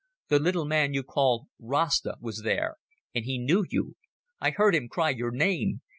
[0.29, 2.77] "The little man you call Rasta was there,
[3.13, 3.97] and he knew you.
[4.39, 5.81] I heard him cry your name.